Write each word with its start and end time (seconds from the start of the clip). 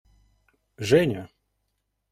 Женя! 0.89 1.29